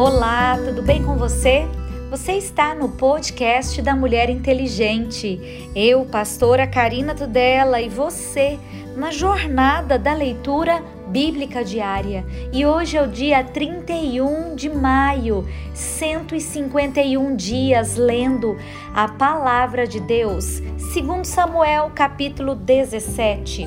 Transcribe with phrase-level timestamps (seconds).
[0.00, 1.66] Olá, tudo bem com você?
[2.08, 5.68] Você está no podcast da Mulher Inteligente.
[5.74, 8.60] Eu, pastora Karina Tudela, e você
[8.94, 12.24] na jornada da leitura bíblica diária.
[12.52, 15.44] E hoje é o dia 31 de maio,
[15.74, 18.56] 151 dias lendo
[18.94, 20.62] a palavra de Deus,
[20.92, 23.66] segundo Samuel, capítulo 17.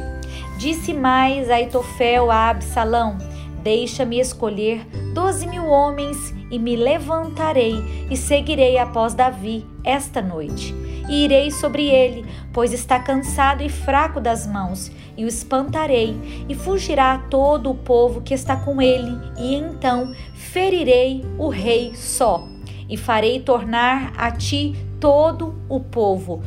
[0.57, 3.17] Disse mais Aitofel a Absalão:
[3.61, 10.73] Deixa-me escolher doze mil homens e me levantarei e seguirei após Davi esta noite.
[11.09, 16.55] E irei sobre ele, pois está cansado e fraco das mãos, e o espantarei, e
[16.55, 22.47] fugirá todo o povo que está com ele, e então ferirei o rei só,
[22.87, 26.41] e farei tornar a ti todo o povo,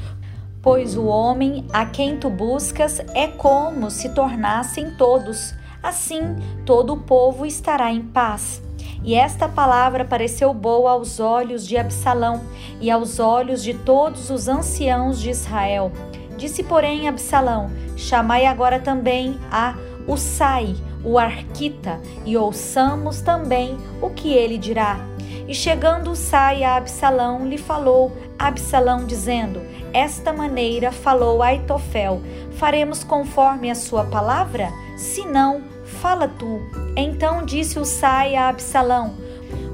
[0.62, 5.52] pois o homem a quem tu buscas é como se tornassem todos.
[5.84, 8.62] Assim, todo o povo estará em paz.
[9.04, 12.40] E esta palavra pareceu boa aos olhos de Absalão
[12.80, 15.92] e aos olhos de todos os anciãos de Israel.
[16.38, 19.76] Disse, porém, Absalão: Chamai agora também a
[20.08, 24.98] Usai, o arquita, e ouçamos também o que ele dirá.
[25.46, 29.60] E chegando Usai a Absalão, lhe falou Absalão, dizendo:
[29.92, 34.72] Esta maneira falou Aitofel: Faremos conforme a sua palavra?
[34.96, 36.60] Se não, Fala tu.
[36.96, 39.14] Então disse o Sai a Absalão: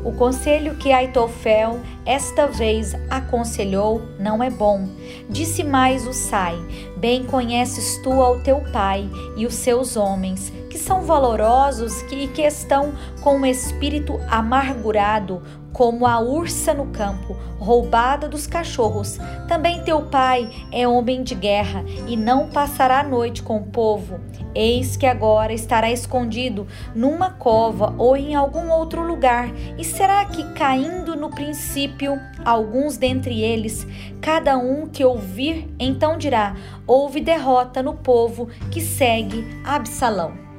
[0.05, 4.87] O conselho que Aitofel esta vez aconselhou não é bom.
[5.29, 6.57] Disse mais o Sai:
[6.97, 12.43] Bem conheces tu ao teu pai e os seus homens, que são valorosos e que
[12.43, 19.19] estão com o espírito amargurado, como a ursa no campo, roubada dos cachorros.
[19.48, 24.21] Também teu pai é homem de guerra e não passará a noite com o povo.
[24.55, 29.48] Eis que agora estará escondido numa cova ou em algum outro lugar,
[29.79, 33.86] e será que caindo no princípio alguns dentre eles,
[34.20, 40.51] cada um que ouvir, então dirá: houve derrota no povo que segue Absalão.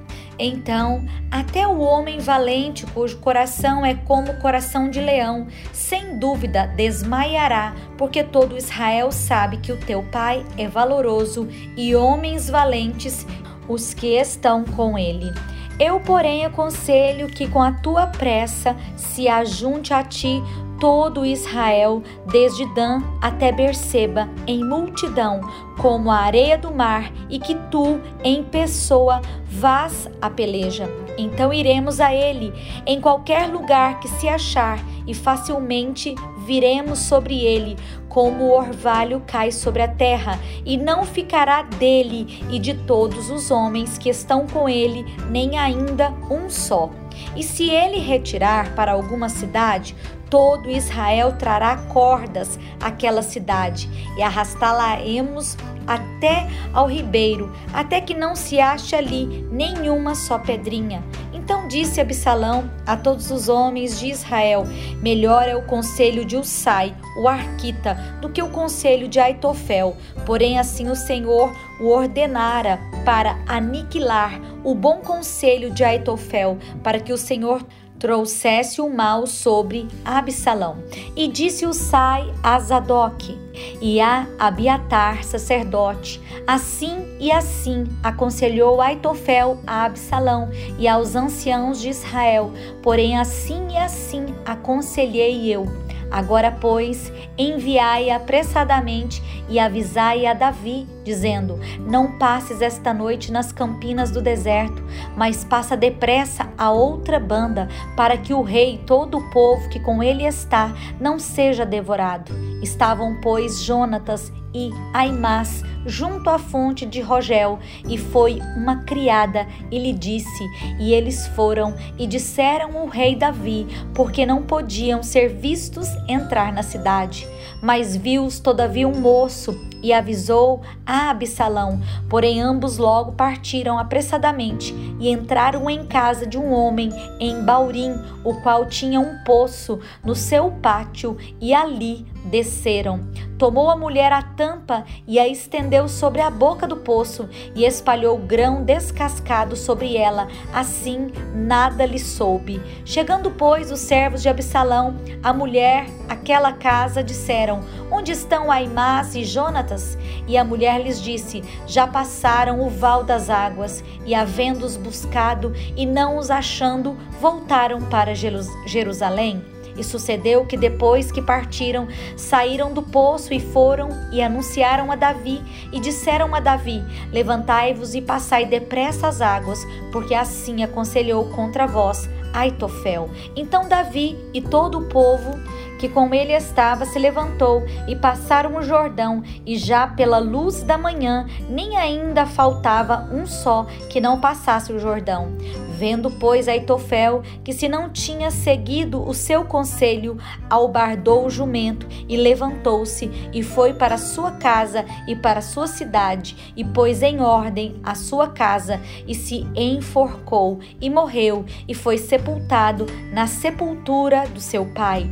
[0.43, 6.65] Então, até o homem valente, cujo coração é como o coração de leão, sem dúvida
[6.65, 13.23] desmaiará, porque todo Israel sabe que o teu pai é valoroso e homens valentes
[13.67, 15.31] os que estão com ele.
[15.79, 20.41] Eu, porém, aconselho que com a tua pressa se ajunte a ti
[20.81, 25.39] todo Israel, desde Dan até Berseba, em multidão,
[25.79, 30.89] como a areia do mar, e que tu, em pessoa, vás a peleja.
[31.19, 32.51] Então iremos a ele
[32.87, 36.15] em qualquer lugar que se achar, e facilmente
[36.47, 37.77] viremos sobre ele,
[38.09, 43.51] como o orvalho cai sobre a terra, e não ficará dele e de todos os
[43.51, 46.89] homens que estão com ele, nem ainda um só.
[47.35, 49.95] E se ele retirar para alguma cidade,
[50.31, 58.59] todo Israel trará cordas àquela cidade e arrastá-la-emos até ao ribeiro, até que não se
[58.59, 61.03] ache ali nenhuma só pedrinha.
[61.33, 64.63] Então disse Absalão a todos os homens de Israel:
[65.01, 69.97] Melhor é o conselho de Usai, o arquita, do que o conselho de Aitofel.
[70.25, 77.11] Porém, assim o Senhor o ordenara para aniquilar o bom conselho de Aitofel, para que
[77.11, 77.65] o Senhor
[78.01, 80.83] trouxesse o mal sobre Absalão.
[81.15, 83.37] E disse o Sai a Zadok
[83.79, 86.19] e a Abiatar, sacerdote.
[86.47, 92.51] Assim e assim aconselhou Aitofel a Absalão e aos anciãos de Israel.
[92.81, 95.67] Porém, assim e assim aconselhei eu
[96.11, 104.11] Agora, pois, enviai apressadamente e avisai a Davi, dizendo: Não passes esta noite nas campinas
[104.11, 104.83] do deserto,
[105.15, 109.79] mas passa depressa a outra banda, para que o rei e todo o povo que
[109.79, 112.33] com ele está não seja devorado.
[112.61, 119.79] Estavam, pois, Jonatas e Aimás junto à fonte de Rogel, e foi uma criada e
[119.79, 120.43] lhe disse:
[120.79, 126.63] E eles foram e disseram ao rei Davi, porque não podiam ser vistos entrar na
[126.63, 127.27] cidade.
[127.61, 131.79] Mas viu-os todavia um moço e avisou a Absalão.
[132.09, 136.89] Porém, ambos logo partiram apressadamente e entraram em casa de um homem
[137.19, 137.93] em Baurim,
[138.23, 143.07] o qual tinha um poço no seu pátio, e ali desceram.
[143.37, 148.17] Tomou a mulher a tampa e a estendeu sobre a boca do poço e espalhou
[148.17, 150.27] grão descascado sobre ela.
[150.53, 152.61] Assim nada lhe soube.
[152.85, 159.23] Chegando, pois, os servos de Absalão, a mulher, aquela casa, disseram: Onde estão Aimás e
[159.23, 159.97] Jonatas?
[160.27, 165.85] E a mulher lhes disse: Já passaram o val das águas, e havendo-os buscado e
[165.85, 169.50] não os achando, voltaram para Jerusalém.
[169.77, 175.41] E sucedeu que depois que partiram, saíram do poço e foram e anunciaram a Davi
[175.71, 182.09] e disseram a Davi: Levantai-vos e passai depressa as águas, porque assim aconselhou contra vós
[182.33, 183.09] Aitofel.
[183.35, 185.37] Então Davi e todo o povo
[185.81, 190.77] que com ele estava se levantou e passaram o Jordão, e já pela luz da
[190.77, 195.35] manhã, nem ainda faltava um só que não passasse o Jordão.
[195.81, 200.15] Vendo, pois, Aitofel que se não tinha seguido o seu conselho,
[200.47, 206.63] albardou o jumento e levantou-se e foi para sua casa e para sua cidade e
[206.63, 213.25] pôs em ordem a sua casa e se enforcou e morreu e foi sepultado na
[213.25, 215.09] sepultura do seu pai.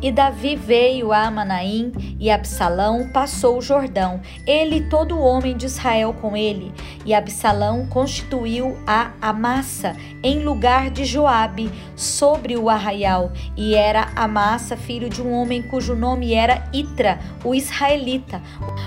[0.00, 5.56] E Davi veio a Manaim e Absalão passou o Jordão, ele e todo o homem
[5.56, 6.72] de Israel com ele.
[7.04, 13.32] E Absalão constituiu a Amassa em lugar de Joabe sobre o arraial.
[13.56, 18.42] E era Amassa filho de um homem cujo nome era Itra, o israelita,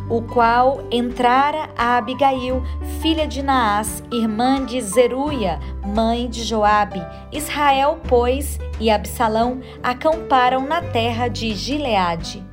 [0.10, 2.64] o qual entrara a Abigail,
[3.02, 7.02] filha de Naás, irmã de Zeruia, mãe de Joabe.
[7.32, 12.44] Israel, pois, e Absalão acamparam na terra de Gileade.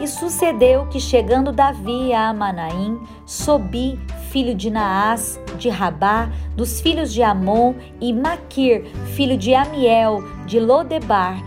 [0.00, 3.98] E sucedeu que, chegando Davi a Manaim, Sobi,
[4.30, 8.84] filho de Naás, de Rabá, dos filhos de Amon, e Maquir,
[9.16, 11.42] filho de Amiel, de Lodebar,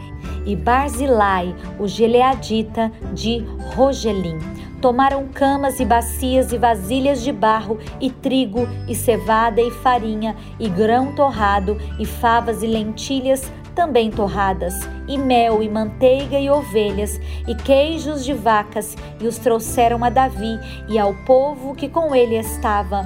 [0.45, 3.45] e Barzilai, o Gileadita, de
[3.75, 4.38] Rogelim.
[4.81, 10.68] Tomaram camas e bacias e vasilhas de barro, e trigo, e cevada e farinha, e
[10.68, 14.74] grão torrado, e favas e lentilhas, também torradas,
[15.08, 20.60] e mel, e manteiga, e ovelhas, e queijos de vacas, e os trouxeram a Davi
[20.88, 23.06] e ao povo que com ele estava,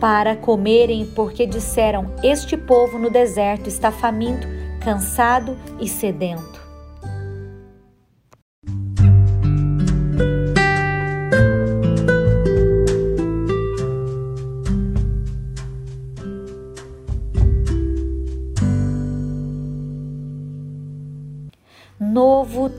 [0.00, 4.46] para comerem, porque disseram: Este povo no deserto está faminto,
[4.80, 6.57] cansado e sedento.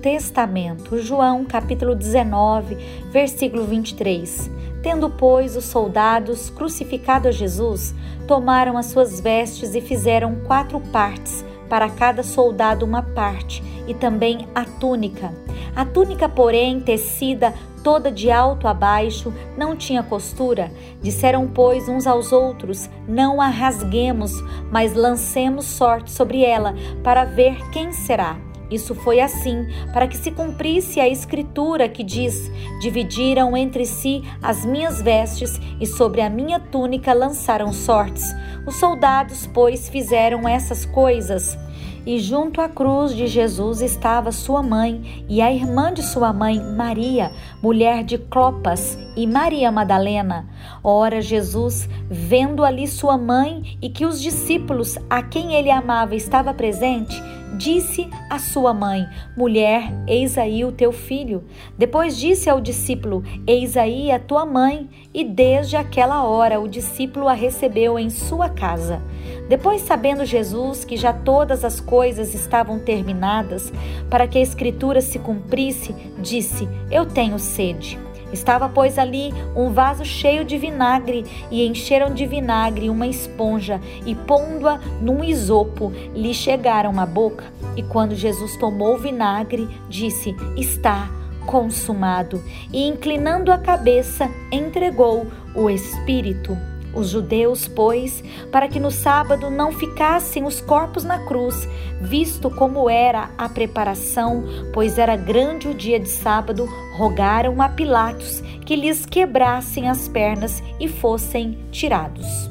[0.01, 2.75] Testamento, João capítulo 19,
[3.11, 4.49] versículo 23.
[4.81, 7.93] Tendo, pois, os soldados crucificado a Jesus,
[8.25, 14.47] tomaram as suas vestes e fizeram quatro partes, para cada soldado uma parte, e também
[14.55, 15.33] a túnica.
[15.75, 17.53] A túnica, porém, tecida
[17.83, 20.71] toda de alto a baixo, não tinha costura.
[21.01, 24.31] Disseram, pois, uns aos outros: Não a rasguemos,
[24.71, 26.73] mas lancemos sorte sobre ela,
[27.03, 28.48] para ver quem será.
[28.69, 32.51] Isso foi assim para que se cumprisse a escritura que diz:
[32.81, 38.33] Dividiram entre si as minhas vestes e sobre a minha túnica lançaram sortes.
[38.66, 41.57] Os soldados, pois, fizeram essas coisas.
[42.06, 46.60] E junto à cruz de Jesus estava sua mãe e a irmã de sua mãe,
[46.60, 47.31] Maria,
[47.62, 50.48] mulher de Clopas, e Maria Madalena.
[50.83, 56.54] Ora, Jesus, vendo ali sua mãe e que os discípulos a quem ele amava estava
[56.54, 57.21] presente,
[57.57, 61.43] disse à sua mãe: Mulher, eis aí o teu filho.
[61.77, 64.89] Depois disse ao discípulo: Eis aí a tua mãe.
[65.13, 69.01] E desde aquela hora o discípulo a recebeu em sua casa.
[69.47, 73.73] Depois, sabendo Jesus que já todas as coisas estavam terminadas,
[74.09, 78.08] para que a escritura se cumprisse, disse: Eu tenho sede.
[78.31, 84.16] Estava, pois, ali um vaso cheio de vinagre, e encheram de vinagre uma esponja, e
[84.16, 87.45] pondo-a num isopo, lhe chegaram à boca.
[87.76, 91.09] E quando Jesus tomou o vinagre, disse: Está
[91.45, 92.44] consumado.
[92.71, 96.57] E inclinando a cabeça, entregou o Espírito.
[96.93, 101.67] Os judeus, pois, para que no sábado não ficassem os corpos na cruz,
[102.01, 104.43] visto como era a preparação,
[104.73, 110.61] pois era grande o dia de sábado, rogaram a Pilatos que lhes quebrassem as pernas
[110.79, 112.49] e fossem tirados.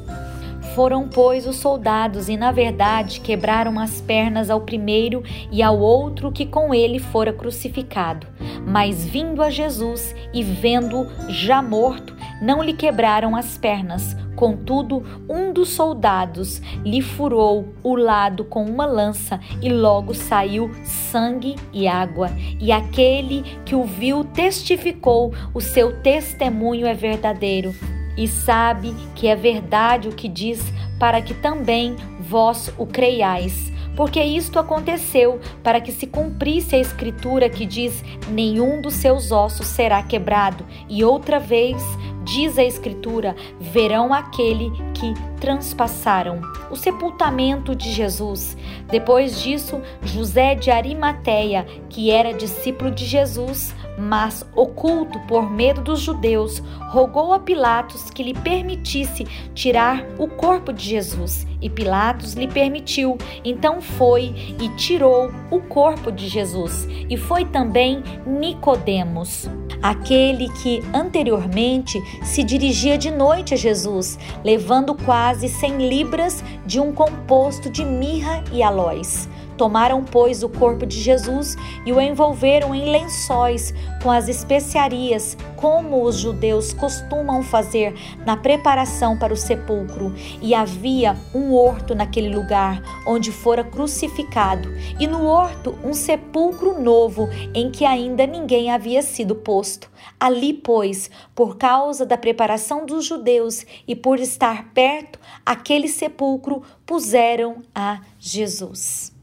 [0.75, 6.31] Foram, pois, os soldados e, na verdade, quebraram as pernas ao primeiro e ao outro
[6.31, 8.27] que com ele fora crucificado.
[8.65, 14.15] Mas, vindo a Jesus e vendo-o já morto, não lhe quebraram as pernas.
[14.35, 21.55] Contudo, um dos soldados lhe furou o lado com uma lança e logo saiu sangue
[21.73, 22.29] e água.
[22.59, 27.73] E aquele que o viu testificou: o seu testemunho é verdadeiro.
[28.17, 30.61] E sabe que é verdade o que diz,
[30.99, 37.49] para que também vós o creiais porque isto aconteceu para que se cumprisse a escritura
[37.49, 40.65] que diz: nenhum dos seus ossos será quebrado.
[40.87, 41.75] E outra vez
[42.23, 46.41] diz a escritura: verão aquele que transpassaram.
[46.69, 48.55] O sepultamento de Jesus.
[48.87, 55.99] Depois disso, José de Arimateia, que era discípulo de Jesus, mas oculto por medo dos
[55.99, 61.45] judeus, rogou a Pilatos que lhe permitisse tirar o corpo de Jesus.
[61.61, 63.17] E Pilatos lhe permitiu.
[63.43, 66.87] Então foi e tirou o corpo de Jesus.
[67.09, 69.49] E foi também Nicodemos,
[69.81, 74.95] aquele que anteriormente se dirigia de noite a Jesus, levando
[75.29, 79.29] quase cem libras de um composto de mirra e aloés.
[79.59, 86.01] Tomaram, pois, o corpo de Jesus e o envolveram em lençóis com as especiarias, como
[86.01, 87.93] os judeus costumam fazer
[88.25, 90.15] na preparação para o sepulcro.
[90.41, 97.27] E havia um horto naquele lugar onde fora crucificado, e no horto um sepulcro novo
[97.53, 99.91] em que ainda ninguém havia sido posto.
[100.17, 107.57] Ali, pois, por causa da preparação dos judeus e por estar perto, aquele sepulcro puseram
[107.75, 109.18] a Jesus.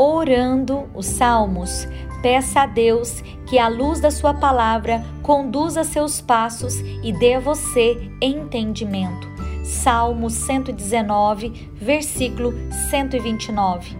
[0.00, 1.88] Orando os salmos,
[2.22, 7.40] peça a Deus que a luz da sua palavra conduza seus passos e dê a
[7.40, 9.26] você entendimento.
[9.64, 12.54] Salmo 119, versículo
[12.88, 13.96] 129.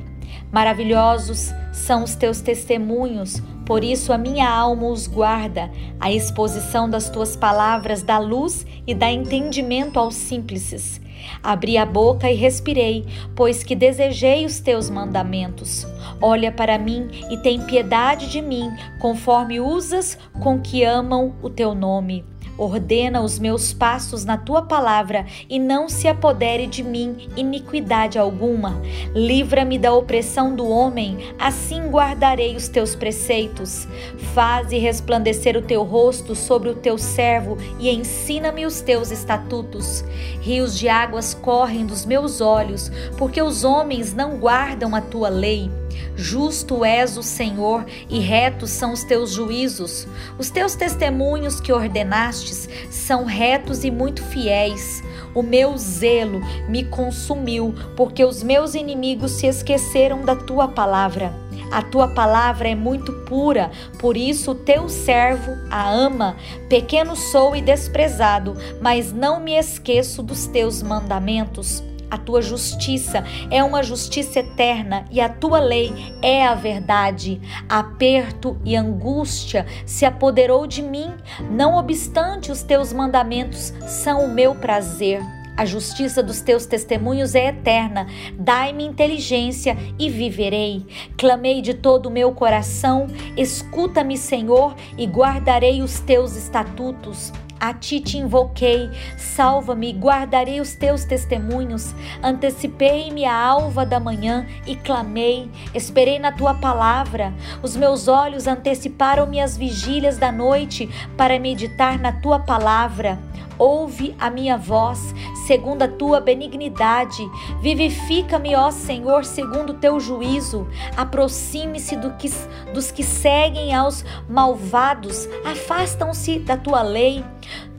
[0.52, 5.70] Maravilhosos são os teus testemunhos, por isso a minha alma os guarda.
[6.00, 10.98] A exposição das tuas palavras dá luz e dá entendimento aos simples.
[11.42, 13.04] Abri a boca e respirei,
[13.36, 15.86] pois que desejei os teus mandamentos.
[16.18, 18.70] Olha para mim e tem piedade de mim,
[19.02, 22.24] conforme usas com que amam o teu nome.
[22.58, 28.82] Ordena os meus passos na tua palavra e não se apodere de mim iniquidade alguma.
[29.14, 33.86] Livra-me da opressão do homem, assim guardarei os teus preceitos.
[34.34, 40.04] Faze resplandecer o teu rosto sobre o teu servo e ensina-me os teus estatutos.
[40.40, 45.70] Rios de águas correm dos meus olhos, porque os homens não guardam a tua lei.
[46.16, 50.06] Justo és o Senhor e retos são os teus juízos.
[50.38, 55.02] Os teus testemunhos que ordenastes são retos e muito fiéis.
[55.34, 61.32] O meu zelo me consumiu, porque os meus inimigos se esqueceram da tua palavra.
[61.70, 66.36] A tua palavra é muito pura, por isso o teu servo a ama.
[66.68, 71.82] Pequeno sou e desprezado, mas não me esqueço dos teus mandamentos.
[72.10, 77.40] A tua justiça é uma justiça eterna e a tua lei é a verdade.
[77.68, 81.12] Aperto e angústia se apoderou de mim,
[81.50, 85.20] não obstante os teus mandamentos são o meu prazer.
[85.58, 88.06] A justiça dos teus testemunhos é eterna.
[88.38, 90.86] Dai-me inteligência e viverei.
[91.18, 93.08] Clamei de todo o meu coração.
[93.36, 97.32] Escuta-me, Senhor, e guardarei os teus estatutos.
[97.60, 101.94] A ti te invoquei, salva-me, guardarei os teus testemunhos.
[102.22, 107.32] Antecipei-me à alva da manhã e clamei, esperei na tua palavra.
[107.62, 113.18] Os meus olhos anteciparam-me as vigílias da noite para meditar na tua palavra.
[113.58, 115.14] Ouve a minha voz,
[115.46, 117.28] segundo a tua benignidade.
[117.60, 120.68] Vivifica-me, ó Senhor, segundo o teu juízo.
[120.96, 122.30] Aproxime-se do que,
[122.72, 127.24] dos que seguem aos malvados, afastam-se da tua lei.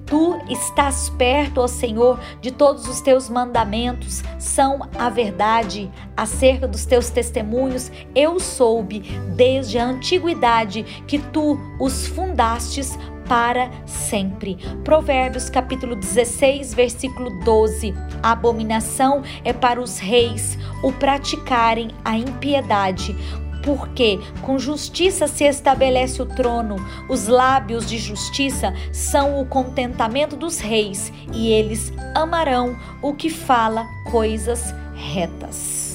[0.05, 5.89] Tu estás perto, ó Senhor, de todos os teus mandamentos, são a verdade.
[6.17, 9.01] Acerca dos teus testemunhos, eu soube
[9.35, 12.97] desde a antiguidade que tu os fundastes
[13.29, 14.57] para sempre.
[14.83, 17.93] Provérbios capítulo 16, versículo 12.
[18.21, 23.15] A abominação é para os reis o praticarem a impiedade
[23.63, 26.77] porque com justiça se estabelece o trono,
[27.09, 33.85] os lábios de justiça são o contentamento dos reis, e eles amarão o que fala
[34.09, 35.88] coisas retas.